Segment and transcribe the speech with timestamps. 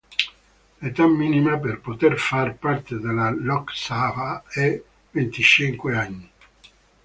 [0.79, 4.81] L'età minima per poter far parte della Lok Sabha è
[5.11, 6.31] venticinque anni.